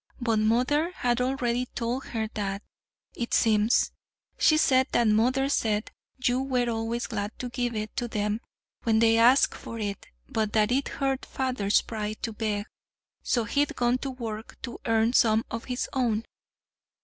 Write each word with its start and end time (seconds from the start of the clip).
But 0.19 0.39
mother 0.39 0.93
had 0.95 1.21
already 1.21 1.67
told 1.67 2.05
her 2.05 2.27
that, 2.33 2.63
it 3.15 3.35
seems. 3.35 3.91
She 4.39 4.57
said 4.57 4.87
that 4.93 5.07
mother 5.07 5.47
said 5.47 5.91
you 6.17 6.41
were 6.41 6.67
always 6.71 7.05
glad 7.05 7.37
to 7.37 7.49
give 7.49 7.75
it 7.75 7.95
to 7.97 8.07
them 8.07 8.41
when 8.81 8.97
they 8.97 9.19
asked 9.19 9.53
for 9.55 9.77
it, 9.77 10.07
but 10.27 10.53
that 10.53 10.71
it 10.71 10.87
hurt 10.87 11.23
father's 11.23 11.81
pride 11.83 12.17
to 12.23 12.33
beg, 12.33 12.65
so 13.21 13.43
he'd 13.43 13.75
gone 13.75 13.99
to 13.99 14.09
work 14.09 14.59
to 14.63 14.79
earn 14.85 15.13
some 15.13 15.45
of 15.51 15.65
his 15.65 15.87
own." 15.93 16.25